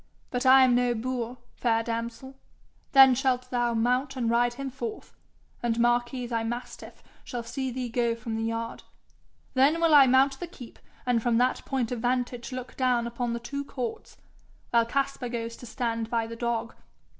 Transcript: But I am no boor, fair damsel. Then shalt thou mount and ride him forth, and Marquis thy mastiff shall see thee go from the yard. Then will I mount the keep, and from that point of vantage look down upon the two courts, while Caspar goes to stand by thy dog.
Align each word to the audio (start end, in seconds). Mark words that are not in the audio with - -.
But 0.31 0.47
I 0.47 0.63
am 0.63 0.73
no 0.73 0.95
boor, 0.95 1.37
fair 1.53 1.83
damsel. 1.83 2.35
Then 2.91 3.13
shalt 3.13 3.51
thou 3.51 3.75
mount 3.75 4.15
and 4.15 4.31
ride 4.31 4.55
him 4.55 4.71
forth, 4.71 5.15
and 5.61 5.79
Marquis 5.79 6.25
thy 6.25 6.43
mastiff 6.43 7.03
shall 7.23 7.43
see 7.43 7.69
thee 7.69 7.87
go 7.87 8.15
from 8.15 8.35
the 8.35 8.41
yard. 8.41 8.81
Then 9.53 9.79
will 9.79 9.93
I 9.93 10.07
mount 10.07 10.39
the 10.39 10.47
keep, 10.47 10.79
and 11.05 11.21
from 11.21 11.37
that 11.37 11.63
point 11.65 11.91
of 11.91 11.99
vantage 11.99 12.51
look 12.51 12.75
down 12.75 13.05
upon 13.05 13.33
the 13.33 13.39
two 13.39 13.63
courts, 13.63 14.17
while 14.71 14.87
Caspar 14.87 15.29
goes 15.29 15.55
to 15.57 15.67
stand 15.67 16.09
by 16.09 16.25
thy 16.25 16.33
dog. 16.33 16.73